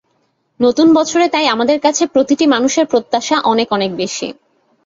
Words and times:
নতুন 0.59 0.87
বছরে 0.93 1.25
তাই 1.29 1.45
আমাদের 1.47 1.77
কাছে 1.79 2.03
প্রতিটি 2.07 2.45
মানুষের 2.47 2.85
প্রত্যাশা 2.85 3.35
অনেক 3.43 3.67
অনেক 3.71 3.91
বেশি। 3.95 4.27